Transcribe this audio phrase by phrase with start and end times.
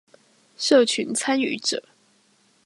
[0.57, 1.83] 社群參與者